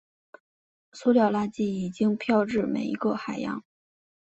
[0.93, 3.63] 塑料垃圾已经飘至每一个海洋。